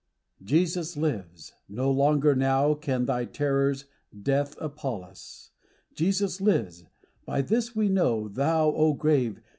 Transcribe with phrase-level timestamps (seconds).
[0.43, 3.85] Jesus lives: no longer now Can thy terrors,
[4.19, 5.51] Death, appall us:
[5.93, 6.85] Jesus lives:
[7.23, 9.39] by this we know Thou, O grave